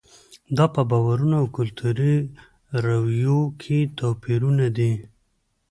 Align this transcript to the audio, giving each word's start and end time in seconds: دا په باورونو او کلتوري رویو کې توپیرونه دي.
دا 0.57 0.65
په 0.75 0.81
باورونو 0.89 1.35
او 1.41 1.45
کلتوري 1.57 2.15
رویو 2.85 3.39
کې 3.61 3.77
توپیرونه 3.97 4.65
دي. 4.77 4.93